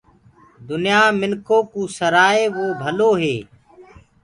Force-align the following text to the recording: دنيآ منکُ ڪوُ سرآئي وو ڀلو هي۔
دنيآ 0.67 1.03
منکُ 1.19 1.47
ڪوُ 1.71 1.81
سرآئي 1.97 2.45
وو 2.55 2.65
ڀلو 2.81 3.11
هي۔ 3.21 3.35